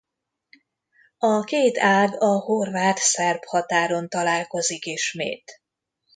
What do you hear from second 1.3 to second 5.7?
két ág a horvát–szerb határon találkozik ismét.